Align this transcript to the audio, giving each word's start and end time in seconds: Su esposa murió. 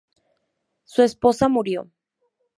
Su 0.83 1.03
esposa 1.03 1.47
murió. 1.47 1.87